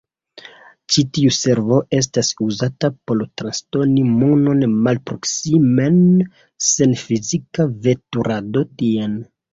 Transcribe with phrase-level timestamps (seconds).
[0.93, 6.03] Ĉi tiu servo estas uzata por transdoni monon malproksimen
[6.71, 9.19] sen fizika veturado tien.